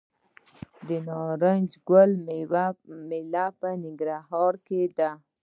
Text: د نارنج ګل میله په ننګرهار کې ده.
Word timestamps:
د 0.87 0.89
نارنج 1.07 1.71
ګل 1.89 2.11
میله 3.07 3.45
په 3.59 3.67
ننګرهار 3.83 4.53
کې 4.65 4.81
ده. 4.97 5.09